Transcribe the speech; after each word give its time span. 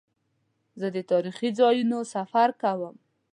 زه 0.79 0.87
د 0.95 0.97
تاریخي 1.11 1.49
ځایونو 1.59 1.97
سفر 2.13 2.49
کوم. 2.61 2.95